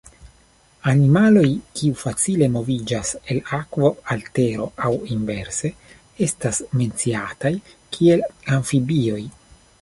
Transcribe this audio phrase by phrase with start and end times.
[0.91, 1.49] Animaloj
[1.79, 5.71] kiuj facile moviĝas el akvo al tero aŭ inverse
[6.29, 8.27] estas menciataj kiel
[8.59, 9.21] amfibioj.